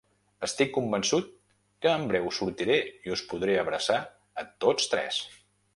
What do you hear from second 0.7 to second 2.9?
convençut que en breu sortiré